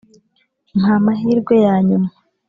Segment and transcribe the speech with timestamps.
[0.79, 2.09] mpa amahirwe ya nyuma